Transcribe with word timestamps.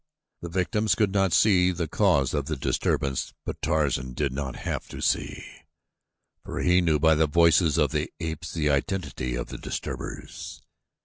The 0.41 0.49
victims 0.49 0.95
could 0.95 1.11
not 1.13 1.31
see 1.31 1.71
the 1.71 1.87
cause 1.87 2.33
of 2.33 2.45
the 2.47 2.55
disturbance, 2.57 3.35
but 3.45 3.61
Tarzan 3.61 4.13
did 4.13 4.33
not 4.33 4.55
have 4.55 4.87
to 4.87 4.99
see, 4.99 5.43
for 6.43 6.59
he 6.61 6.81
knew 6.81 6.97
by 6.97 7.13
the 7.13 7.27
voices 7.27 7.77
of 7.77 7.91
the 7.91 8.11
apes 8.19 8.51
the 8.51 8.71
identity 8.71 9.35
of 9.35 9.49
the 9.49 9.59
disturbers. 9.59 10.63